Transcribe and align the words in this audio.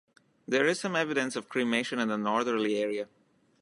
There 0.47 0.65
is 0.65 0.79
some 0.79 0.95
evidence 0.95 1.35
of 1.35 1.47
cremation 1.47 1.99
in 1.99 2.07
the 2.07 2.17
northerly 2.17 2.75
area. 2.79 3.07